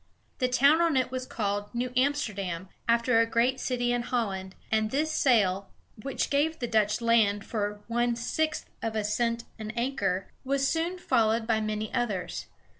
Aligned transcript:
The 0.39 0.47
town 0.47 0.81
on 0.81 0.97
it 0.97 1.11
was 1.11 1.27
called 1.27 1.75
New 1.75 1.93
Amsterdam, 1.95 2.69
after 2.89 3.19
a 3.19 3.27
great 3.27 3.59
city 3.59 3.93
in 3.93 4.01
Holland, 4.01 4.55
and 4.71 4.89
this 4.89 5.11
sale, 5.11 5.69
which 6.01 6.31
gave 6.31 6.57
the 6.57 6.65
Dutch 6.65 7.01
land 7.01 7.45
for 7.45 7.81
one 7.87 8.15
sixth 8.15 8.67
of 8.81 8.95
a 8.95 9.03
cent 9.03 9.43
an 9.59 9.71
acre, 9.77 10.31
was 10.43 10.67
soon 10.67 10.97
followed 10.97 11.45
by 11.45 11.61
many 11.61 11.93
others. 11.93 12.47